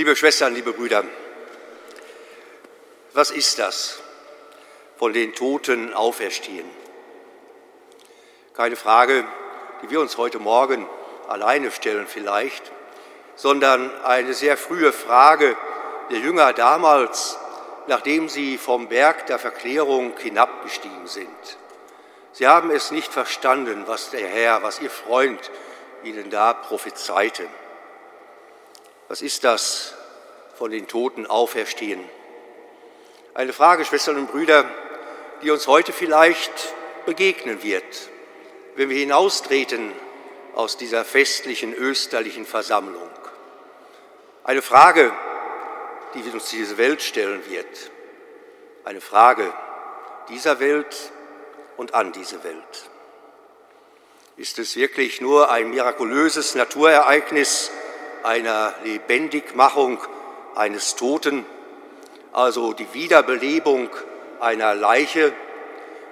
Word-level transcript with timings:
Liebe 0.00 0.16
Schwestern, 0.16 0.54
liebe 0.54 0.72
Brüder, 0.72 1.04
was 3.12 3.30
ist 3.30 3.58
das? 3.58 4.00
Von 4.96 5.12
den 5.12 5.34
Toten 5.34 5.92
auferstehen. 5.92 6.64
Keine 8.54 8.76
Frage, 8.76 9.26
die 9.82 9.90
wir 9.90 10.00
uns 10.00 10.16
heute 10.16 10.38
Morgen 10.38 10.88
alleine 11.28 11.70
stellen 11.70 12.06
vielleicht, 12.06 12.72
sondern 13.36 13.90
eine 14.02 14.32
sehr 14.32 14.56
frühe 14.56 14.90
Frage 14.90 15.54
der 16.10 16.20
Jünger 16.20 16.54
damals, 16.54 17.38
nachdem 17.86 18.30
sie 18.30 18.56
vom 18.56 18.88
Berg 18.88 19.26
der 19.26 19.38
Verklärung 19.38 20.16
hinabgestiegen 20.16 21.08
sind. 21.08 21.58
Sie 22.32 22.48
haben 22.48 22.70
es 22.70 22.90
nicht 22.90 23.12
verstanden, 23.12 23.82
was 23.84 24.08
der 24.08 24.26
Herr, 24.26 24.62
was 24.62 24.80
ihr 24.80 24.88
Freund 24.88 25.50
ihnen 26.04 26.30
da 26.30 26.54
prophezeite. 26.54 27.46
Was 29.10 29.22
ist 29.22 29.42
das 29.42 29.92
von 30.56 30.70
den 30.70 30.86
Toten 30.86 31.26
auferstehen? 31.26 32.00
Eine 33.34 33.52
Frage, 33.52 33.84
Schwestern 33.84 34.16
und 34.18 34.30
Brüder, 34.30 34.64
die 35.42 35.50
uns 35.50 35.66
heute 35.66 35.92
vielleicht 35.92 36.52
begegnen 37.06 37.64
wird, 37.64 37.82
wenn 38.76 38.88
wir 38.88 38.96
hinaustreten 38.96 39.90
aus 40.54 40.76
dieser 40.76 41.04
festlichen 41.04 41.74
österlichen 41.74 42.46
Versammlung. 42.46 43.10
Eine 44.44 44.62
Frage, 44.62 45.12
die 46.14 46.22
uns 46.30 46.50
diese 46.50 46.78
Welt 46.78 47.02
stellen 47.02 47.42
wird. 47.50 47.90
Eine 48.84 49.00
Frage 49.00 49.52
dieser 50.28 50.60
Welt 50.60 51.10
und 51.76 51.94
an 51.94 52.12
diese 52.12 52.44
Welt. 52.44 52.90
Ist 54.36 54.60
es 54.60 54.76
wirklich 54.76 55.20
nur 55.20 55.50
ein 55.50 55.70
mirakulöses 55.70 56.54
Naturereignis 56.54 57.72
einer 58.22 58.74
Lebendigmachung 58.84 59.98
eines 60.54 60.96
Toten, 60.96 61.46
also 62.32 62.72
die 62.72 62.92
Wiederbelebung 62.92 63.90
einer 64.40 64.74
Leiche, 64.74 65.32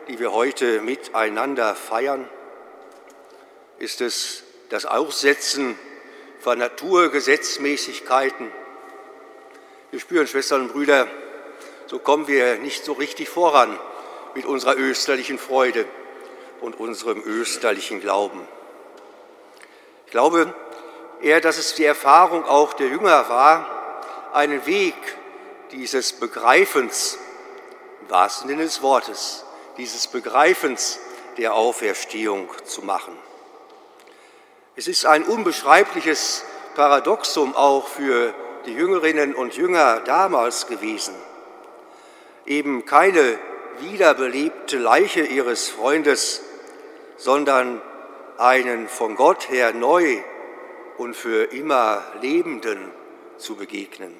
die 0.08 0.18
wir 0.18 0.32
heute 0.32 0.80
miteinander 0.80 1.74
feiern? 1.74 2.28
Ist 3.78 4.00
es 4.00 4.42
das 4.70 4.86
Aussetzen 4.86 5.78
von 6.40 6.58
Naturgesetzmäßigkeiten? 6.58 8.50
Wir 9.90 10.00
spüren, 10.00 10.26
Schwestern 10.26 10.62
und 10.62 10.72
Brüder, 10.72 11.06
so 11.86 11.98
kommen 11.98 12.26
wir 12.28 12.56
nicht 12.58 12.84
so 12.84 12.92
richtig 12.92 13.28
voran 13.28 13.78
mit 14.34 14.44
unserer 14.44 14.76
österlichen 14.76 15.38
Freude 15.38 15.86
und 16.60 16.78
unserem 16.78 17.22
österlichen 17.24 18.00
Glauben. 18.00 18.46
Ich 20.06 20.10
glaube 20.10 20.54
eher, 21.20 21.40
dass 21.40 21.58
es 21.58 21.74
die 21.74 21.84
Erfahrung 21.84 22.44
auch 22.44 22.72
der 22.72 22.88
Jünger 22.88 23.28
war, 23.28 23.66
einen 24.32 24.64
Weg 24.66 24.94
dieses 25.72 26.12
Begreifens, 26.12 27.18
im 28.02 28.10
wahrsten 28.10 28.48
Sinne 28.48 28.62
des 28.62 28.82
Wortes, 28.82 29.44
dieses 29.76 30.06
Begreifens 30.06 30.98
der 31.36 31.54
Auferstehung 31.54 32.48
zu 32.64 32.82
machen. 32.82 33.16
Es 34.76 34.88
ist 34.88 35.06
ein 35.06 35.24
unbeschreibliches 35.24 36.44
Paradoxum 36.74 37.56
auch 37.56 37.88
für 37.88 38.34
die 38.66 38.74
Jüngerinnen 38.74 39.34
und 39.34 39.56
Jünger 39.56 40.00
damals 40.00 40.66
gewesen. 40.66 41.14
Eben 42.46 42.84
keine 42.86 43.38
wiederbelebte 43.80 44.78
Leiche 44.78 45.22
ihres 45.22 45.68
Freundes, 45.68 46.42
sondern 47.16 47.82
einen 48.38 48.88
von 48.88 49.16
Gott 49.16 49.48
her 49.48 49.72
neu 49.72 50.22
und 50.98 51.14
für 51.14 51.44
immer 51.44 52.04
Lebenden 52.20 52.90
zu 53.38 53.54
begegnen. 53.54 54.14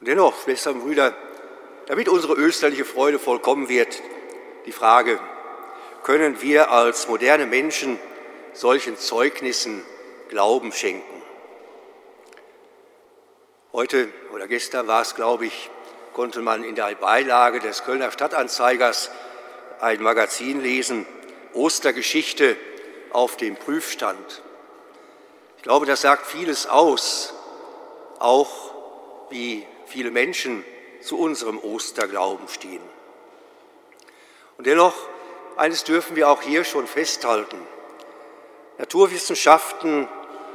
Und 0.00 0.08
dennoch, 0.08 0.42
Schwestern 0.42 0.74
und 0.74 0.80
Brüder, 0.82 1.16
damit 1.86 2.08
unsere 2.08 2.34
österliche 2.34 2.84
Freude 2.84 3.18
vollkommen 3.18 3.68
wird, 3.68 4.02
die 4.66 4.72
Frage, 4.72 5.18
können 6.02 6.42
wir 6.42 6.70
als 6.70 7.08
moderne 7.08 7.46
Menschen 7.46 7.98
solchen 8.52 8.96
Zeugnissen 8.96 9.82
Glauben 10.28 10.72
schenken? 10.72 11.22
Heute 13.72 14.08
oder 14.32 14.46
gestern 14.48 14.86
war 14.86 15.02
es, 15.02 15.14
glaube 15.14 15.46
ich, 15.46 15.70
konnte 16.12 16.40
man 16.42 16.64
in 16.64 16.74
der 16.74 16.94
Beilage 16.96 17.60
des 17.60 17.84
Kölner 17.84 18.10
Stadtanzeigers 18.10 19.10
ein 19.80 20.02
Magazin 20.02 20.60
lesen, 20.60 21.06
Ostergeschichte 21.52 22.56
auf 23.12 23.36
dem 23.36 23.56
Prüfstand. 23.56 24.42
Ich 25.56 25.62
glaube, 25.62 25.86
das 25.86 26.02
sagt 26.02 26.26
vieles 26.26 26.66
aus, 26.66 27.34
auch 28.18 28.74
wie 29.30 29.66
viele 29.86 30.10
Menschen 30.10 30.64
zu 31.00 31.18
unserem 31.18 31.58
Osterglauben 31.58 32.48
stehen. 32.48 32.82
Und 34.56 34.66
dennoch, 34.66 34.94
eines 35.56 35.84
dürfen 35.84 36.16
wir 36.16 36.28
auch 36.28 36.42
hier 36.42 36.64
schon 36.64 36.86
festhalten. 36.86 37.58
Naturwissenschaften 38.78 40.08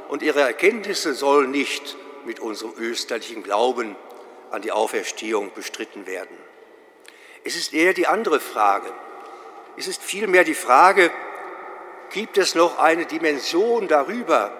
und 0.08 0.22
ihre 0.22 0.40
Erkenntnisse 0.40 1.14
sollen 1.14 1.50
nicht 1.50 1.96
mit 2.24 2.40
unserem 2.40 2.72
österlichen 2.78 3.42
Glauben 3.42 3.96
an 4.50 4.62
die 4.62 4.72
Auferstehung 4.72 5.52
bestritten 5.54 6.06
werden. 6.06 6.36
Es 7.44 7.56
ist 7.56 7.74
eher 7.74 7.92
die 7.92 8.06
andere 8.06 8.40
Frage. 8.40 8.90
Es 9.76 9.88
ist 9.88 10.02
vielmehr 10.02 10.44
die 10.44 10.54
Frage, 10.54 11.10
gibt 12.14 12.38
es 12.38 12.54
noch 12.54 12.78
eine 12.78 13.06
Dimension 13.06 13.88
darüber, 13.88 14.52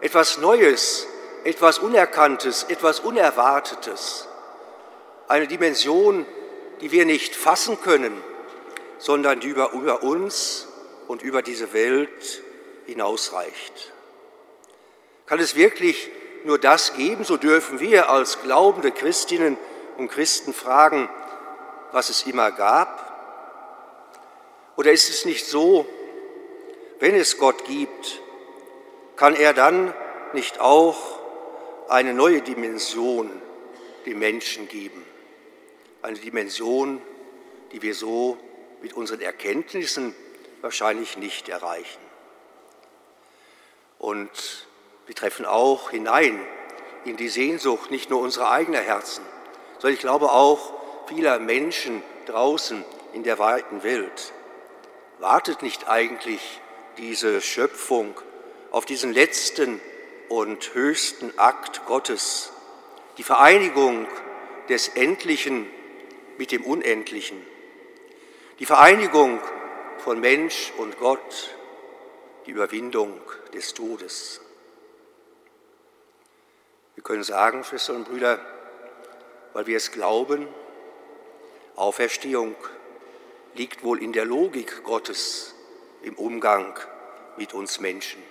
etwas 0.00 0.38
Neues, 0.38 1.08
etwas 1.42 1.80
Unerkanntes, 1.80 2.62
etwas 2.62 3.00
Unerwartetes, 3.00 4.28
eine 5.26 5.48
Dimension, 5.48 6.24
die 6.80 6.92
wir 6.92 7.04
nicht 7.04 7.34
fassen 7.34 7.80
können, 7.80 8.22
sondern 8.98 9.40
die 9.40 9.48
über, 9.48 9.72
über 9.72 10.04
uns 10.04 10.68
und 11.08 11.22
über 11.22 11.42
diese 11.42 11.72
Welt 11.72 12.42
hinausreicht. 12.86 13.92
Kann 15.26 15.40
es 15.40 15.56
wirklich 15.56 16.08
nur 16.44 16.58
das 16.58 16.94
geben, 16.94 17.24
so 17.24 17.36
dürfen 17.36 17.80
wir 17.80 18.10
als 18.10 18.42
glaubende 18.42 18.92
Christinnen 18.92 19.58
und 19.98 20.08
Christen 20.08 20.54
fragen, 20.54 21.08
was 21.90 22.10
es 22.10 22.22
immer 22.28 22.52
gab? 22.52 23.02
Oder 24.76 24.92
ist 24.92 25.08
es 25.08 25.24
nicht 25.24 25.46
so, 25.46 25.84
wenn 26.98 27.14
es 27.14 27.38
Gott 27.38 27.64
gibt, 27.64 28.20
kann 29.16 29.34
er 29.34 29.54
dann 29.54 29.94
nicht 30.32 30.60
auch 30.60 30.96
eine 31.88 32.14
neue 32.14 32.42
Dimension 32.42 33.30
dem 34.04 34.18
Menschen 34.18 34.68
geben? 34.68 35.04
Eine 36.02 36.18
Dimension, 36.18 37.00
die 37.72 37.82
wir 37.82 37.94
so 37.94 38.38
mit 38.82 38.94
unseren 38.94 39.20
Erkenntnissen 39.20 40.14
wahrscheinlich 40.60 41.16
nicht 41.16 41.48
erreichen. 41.48 42.00
Und 43.98 44.66
wir 45.06 45.14
treffen 45.14 45.46
auch 45.46 45.90
hinein 45.90 46.40
in 47.04 47.16
die 47.16 47.28
Sehnsucht 47.28 47.90
nicht 47.90 48.10
nur 48.10 48.20
unserer 48.20 48.50
eigenen 48.50 48.82
Herzen, 48.82 49.24
sondern 49.74 49.94
ich 49.94 50.00
glaube 50.00 50.32
auch 50.32 50.72
vieler 51.06 51.38
Menschen 51.38 52.02
draußen 52.26 52.84
in 53.12 53.22
der 53.22 53.38
weiten 53.38 53.82
Welt. 53.82 54.32
Wartet 55.18 55.62
nicht 55.62 55.88
eigentlich 55.88 56.60
diese 56.98 57.40
Schöpfung 57.40 58.14
auf 58.70 58.84
diesen 58.84 59.12
letzten 59.12 59.80
und 60.28 60.74
höchsten 60.74 61.38
Akt 61.38 61.86
Gottes, 61.86 62.52
die 63.18 63.22
Vereinigung 63.22 64.06
des 64.68 64.88
Endlichen 64.88 65.66
mit 66.38 66.52
dem 66.52 66.64
Unendlichen, 66.64 67.40
die 68.58 68.66
Vereinigung 68.66 69.40
von 69.98 70.20
Mensch 70.20 70.72
und 70.78 70.98
Gott, 70.98 71.54
die 72.46 72.50
Überwindung 72.50 73.20
des 73.54 73.74
Todes. 73.74 74.40
Wir 76.94 77.02
können 77.02 77.22
sagen, 77.22 77.64
Schwestern 77.64 77.96
und 77.96 78.08
Brüder, 78.08 78.40
weil 79.52 79.66
wir 79.66 79.76
es 79.76 79.92
glauben, 79.92 80.48
Auferstehung 81.76 82.54
liegt 83.54 83.84
wohl 83.84 84.02
in 84.02 84.12
der 84.12 84.24
Logik 84.24 84.82
Gottes 84.82 85.54
im 86.02 86.14
Umgang 86.14 86.78
mit 87.36 87.54
uns 87.54 87.80
Menschen. 87.80 88.22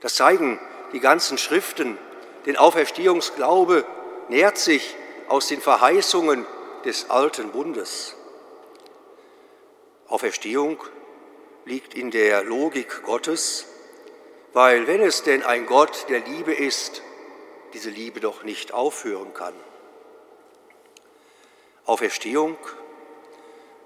Das 0.00 0.14
zeigen 0.14 0.60
die 0.92 1.00
ganzen 1.00 1.38
Schriften, 1.38 1.98
denn 2.46 2.56
Auferstehungsglaube 2.56 3.84
nährt 4.28 4.58
sich 4.58 4.96
aus 5.28 5.46
den 5.46 5.60
Verheißungen 5.60 6.46
des 6.84 7.10
alten 7.10 7.50
Bundes. 7.50 8.16
Auferstehung 10.08 10.82
liegt 11.64 11.94
in 11.94 12.10
der 12.10 12.42
Logik 12.42 13.02
Gottes, 13.04 13.66
weil 14.52 14.86
wenn 14.86 15.00
es 15.00 15.22
denn 15.22 15.42
ein 15.42 15.66
Gott 15.66 16.06
der 16.08 16.20
Liebe 16.20 16.52
ist, 16.52 17.02
diese 17.72 17.90
Liebe 17.90 18.20
doch 18.20 18.42
nicht 18.42 18.74
aufhören 18.74 19.32
kann. 19.32 19.54
Auferstehung, 21.86 22.58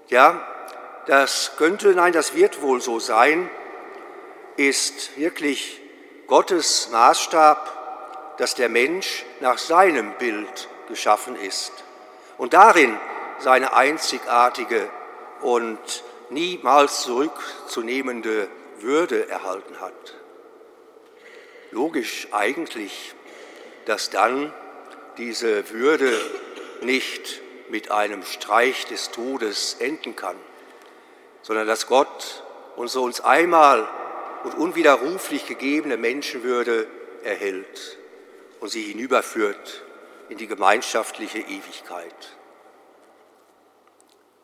ja, 0.09 0.45
das 1.05 1.53
könnte, 1.57 1.93
nein, 1.93 2.11
das 2.11 2.35
wird 2.35 2.61
wohl 2.61 2.81
so 2.81 2.99
sein, 2.99 3.49
ist 4.57 5.17
wirklich 5.17 5.79
Gottes 6.27 6.89
Maßstab 6.91 7.77
dass 8.37 8.53
der 8.53 8.69
Mensch 8.69 9.25
nach 9.39 9.57
seinem 9.57 10.13
Bild 10.13 10.69
geschaffen 10.87 11.35
ist 11.35 11.71
und 12.37 12.53
darin 12.53 12.97
seine 13.39 13.73
einzigartige 13.73 14.89
und 15.41 15.79
niemals 16.29 17.01
zurückzunehmende 17.01 18.47
Würde 18.79 19.27
erhalten 19.27 19.79
hat. 19.79 20.15
Logisch 21.71 22.27
eigentlich, 22.31 23.15
dass 23.85 24.09
dann 24.09 24.53
diese 25.17 25.71
Würde 25.71 26.19
nicht 26.81 27.41
mit 27.69 27.91
einem 27.91 28.23
Streich 28.23 28.85
des 28.85 29.09
Todes 29.11 29.77
enden 29.79 30.15
kann, 30.15 30.35
sondern 31.41 31.67
dass 31.67 31.87
Gott 31.87 32.43
unsere 32.75 33.03
uns 33.03 33.19
einmal 33.19 33.87
und 34.43 34.55
unwiderruflich 34.55 35.45
gegebene 35.45 35.97
Menschenwürde 35.97 36.87
erhält 37.23 37.97
und 38.59 38.69
sie 38.69 38.83
hinüberführt 38.83 39.83
in 40.29 40.37
die 40.37 40.47
gemeinschaftliche 40.47 41.39
Ewigkeit. 41.39 42.37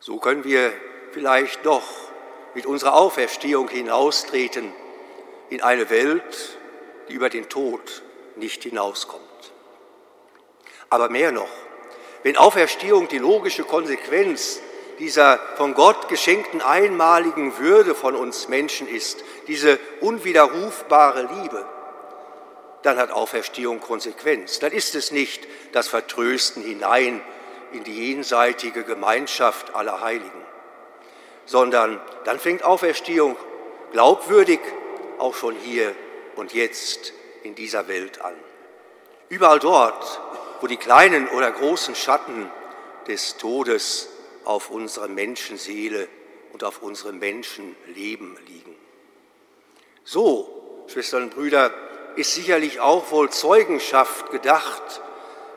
So 0.00 0.18
können 0.18 0.44
wir 0.44 0.72
vielleicht 1.12 1.64
doch 1.64 1.88
mit 2.54 2.66
unserer 2.66 2.94
Auferstehung 2.94 3.68
hinaustreten 3.68 4.72
in 5.50 5.62
eine 5.62 5.90
Welt, 5.90 6.58
die 7.08 7.14
über 7.14 7.28
den 7.28 7.48
Tod 7.48 8.02
nicht 8.36 8.62
hinauskommt. 8.62 9.22
Aber 10.90 11.08
mehr 11.08 11.32
noch, 11.32 11.50
wenn 12.22 12.36
Auferstehung 12.36 13.08
die 13.08 13.18
logische 13.18 13.64
Konsequenz 13.64 14.60
dieser 14.98 15.38
von 15.56 15.74
Gott 15.74 16.08
geschenkten 16.08 16.62
einmaligen 16.62 17.58
Würde 17.58 17.94
von 17.94 18.14
uns 18.14 18.48
Menschen 18.48 18.88
ist, 18.88 19.24
diese 19.48 19.78
unwiderrufbare 20.00 21.22
Liebe, 21.22 21.64
dann 22.82 22.98
hat 22.98 23.10
Auferstehung 23.10 23.80
Konsequenz. 23.80 24.58
Dann 24.58 24.72
ist 24.72 24.94
es 24.94 25.10
nicht 25.10 25.46
das 25.72 25.88
Vertrösten 25.88 26.62
hinein 26.62 27.20
in 27.72 27.82
die 27.82 28.10
jenseitige 28.10 28.84
Gemeinschaft 28.84 29.74
aller 29.74 30.00
Heiligen, 30.00 30.44
sondern 31.46 32.00
dann 32.24 32.38
fängt 32.38 32.62
Auferstehung 32.62 33.36
glaubwürdig 33.92 34.60
auch 35.18 35.34
schon 35.34 35.56
hier 35.56 35.94
und 36.36 36.52
jetzt 36.52 37.12
in 37.42 37.54
dieser 37.54 37.88
Welt 37.88 38.20
an. 38.20 38.34
Überall 39.28 39.58
dort, 39.58 40.20
wo 40.60 40.66
die 40.66 40.76
kleinen 40.76 41.28
oder 41.28 41.50
großen 41.50 41.94
Schatten 41.94 42.50
des 43.08 43.36
Todes 43.36 44.08
auf 44.44 44.70
unsere 44.70 45.08
Menschenseele 45.08 46.08
und 46.52 46.64
auf 46.64 46.82
unserem 46.82 47.18
Menschenleben 47.18 48.38
liegen. 48.46 48.76
So, 50.04 50.84
Schwestern 50.86 51.24
und 51.24 51.34
Brüder, 51.34 51.72
ist 52.16 52.34
sicherlich 52.34 52.80
auch 52.80 53.10
wohl 53.10 53.30
Zeugenschaft 53.30 54.30
gedacht, 54.30 55.02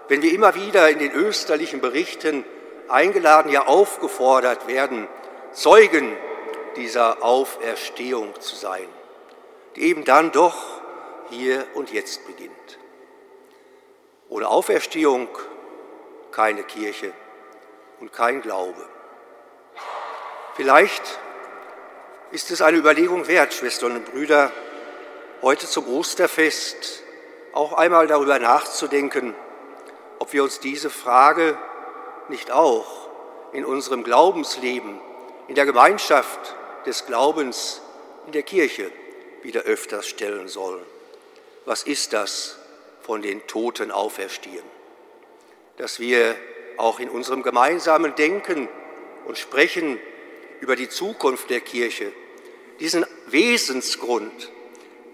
wenn 0.07 0.21
wir 0.21 0.31
immer 0.31 0.55
wieder 0.55 0.89
in 0.89 0.99
den 0.99 1.11
österlichen 1.11 1.81
Berichten 1.81 2.45
eingeladen, 2.87 3.51
ja 3.51 3.67
aufgefordert 3.67 4.67
werden, 4.67 5.07
Zeugen 5.51 6.15
dieser 6.75 7.23
Auferstehung 7.23 8.39
zu 8.39 8.55
sein, 8.55 8.87
die 9.75 9.83
eben 9.83 10.03
dann 10.03 10.31
doch 10.31 10.81
hier 11.29 11.65
und 11.73 11.91
jetzt 11.91 12.25
beginnt. 12.25 12.51
Ohne 14.29 14.47
Auferstehung 14.47 15.27
keine 16.31 16.63
Kirche 16.63 17.11
und 17.99 18.13
kein 18.13 18.41
Glaube. 18.41 18.85
Vielleicht 20.55 21.19
ist 22.31 22.51
es 22.51 22.61
eine 22.61 22.77
Überlegung 22.77 23.27
wert, 23.27 23.53
Schwestern 23.53 23.93
und 23.95 24.11
Brüder, 24.11 24.51
heute 25.41 25.67
zum 25.67 25.87
Osterfest 25.87 27.03
auch 27.53 27.73
einmal 27.73 28.07
darüber 28.07 28.39
nachzudenken, 28.39 29.35
ob 30.19 30.33
wir 30.33 30.43
uns 30.43 30.59
diese 30.59 30.89
Frage 30.89 31.57
nicht 32.29 32.51
auch 32.51 33.07
in 33.53 33.65
unserem 33.65 34.03
Glaubensleben, 34.03 34.99
in 35.47 35.55
der 35.55 35.65
Gemeinschaft 35.65 36.55
des 36.85 37.05
Glaubens, 37.05 37.81
in 38.25 38.31
der 38.33 38.43
Kirche 38.43 38.91
wieder 39.41 39.61
öfters 39.61 40.07
stellen 40.07 40.47
sollen. 40.47 40.83
Was 41.65 41.83
ist 41.83 42.13
das 42.13 42.57
von 43.01 43.21
den 43.21 43.45
Toten 43.47 43.91
auferstehen? 43.91 44.63
Dass 45.77 45.99
wir 45.99 46.35
auch 46.77 46.99
in 46.99 47.09
unserem 47.09 47.43
gemeinsamen 47.43 48.15
Denken 48.15 48.69
und 49.25 49.37
Sprechen 49.37 49.99
über 50.61 50.75
die 50.75 50.89
Zukunft 50.89 51.49
der 51.49 51.61
Kirche 51.61 52.11
diesen 52.79 53.05
Wesensgrund, 53.27 54.51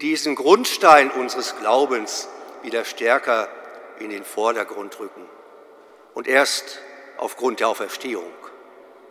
diesen 0.00 0.34
Grundstein 0.34 1.10
unseres 1.10 1.56
Glaubens 1.56 2.28
wieder 2.62 2.84
stärker 2.84 3.48
in 3.98 4.10
den 4.10 4.24
Vordergrund 4.24 4.98
rücken 4.98 5.28
und 6.14 6.26
erst 6.26 6.80
aufgrund 7.16 7.60
der 7.60 7.68
Auferstehung 7.68 8.32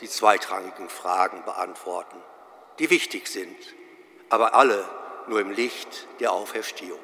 die 0.02 0.10
zweitrangigen 0.10 0.90
Fragen 0.90 1.44
beantworten, 1.46 2.18
die 2.80 2.90
wichtig 2.90 3.28
sind, 3.28 3.58
aber 4.30 4.56
alle 4.56 4.84
nur 5.28 5.40
im 5.40 5.52
Licht 5.52 6.08
der 6.20 6.34
Auferstehung. 6.34 7.00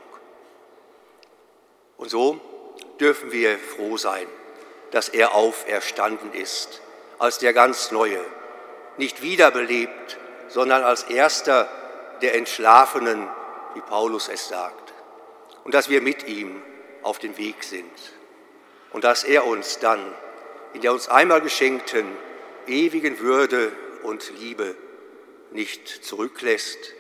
Und 1.98 2.10
so 2.10 2.40
dürfen 3.00 3.32
wir 3.32 3.58
froh 3.58 3.98
sein, 3.98 4.28
dass 4.92 5.10
er 5.10 5.34
auferstanden 5.36 6.34
ist, 6.34 6.82
als 7.20 7.38
der 7.38 7.54
ganz 7.54 7.92
Neue, 7.92 8.24
nicht 8.98 9.22
wiederbelebt, 9.22 10.18
sondern 10.48 10.84
als 10.84 11.04
erster 11.04 11.70
der 12.22 12.36
Entschlafenen, 12.36 13.28
wie 13.76 13.82
Paulus 13.82 14.28
es 14.30 14.48
sagt, 14.48 14.94
und 15.64 15.74
dass 15.74 15.90
wir 15.90 16.02
mit 16.02 16.28
ihm 16.28 16.62
auf 17.04 17.20
dem 17.20 17.38
Weg 17.38 17.64
sind 17.64 17.92
und 18.92 19.04
dass 19.04 19.24
er 19.24 19.46
uns 19.46 19.80
dann 19.80 20.00
in 20.74 20.82
der 20.82 20.92
uns 20.92 21.08
einmal 21.08 21.42
geschenkten 21.42 22.06
ewigen 22.68 23.20
Würde 23.20 23.72
und 24.04 24.32
Liebe 24.40 24.76
nicht 25.52 25.88
zurücklässt, 25.88 26.94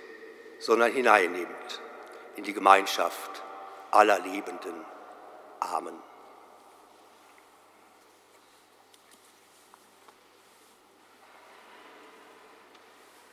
sondern 0.59 0.91
hineinnimmt 0.91 1.81
in 2.35 2.43
die 2.43 2.53
Gemeinschaft 2.53 3.43
aller 3.91 4.19
Lebenden. 4.19 4.73
Amen. 5.59 6.08